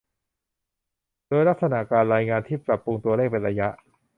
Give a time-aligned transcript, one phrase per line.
[1.27, 3.67] โดยลักษณะการรายงานที่ปรับปรุงตัวเลขเป็นระยะ